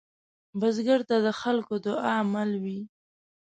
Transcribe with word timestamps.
بزګر 0.59 1.01
ته 1.09 1.15
د 1.25 1.27
خلکو 1.41 1.73
دعاء 1.85 2.21
مل 2.33 2.51
وي 2.63 2.79